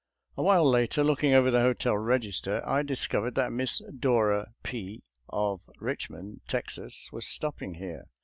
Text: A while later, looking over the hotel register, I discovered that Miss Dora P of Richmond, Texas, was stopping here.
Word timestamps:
A 0.35 0.41
while 0.41 0.67
later, 0.67 1.03
looking 1.03 1.33
over 1.35 1.51
the 1.51 1.59
hotel 1.61 1.95
register, 1.95 2.67
I 2.67 2.81
discovered 2.81 3.35
that 3.35 3.51
Miss 3.51 3.83
Dora 3.99 4.55
P 4.63 5.03
of 5.29 5.69
Richmond, 5.77 6.41
Texas, 6.47 7.09
was 7.11 7.27
stopping 7.27 7.75
here. 7.75 8.05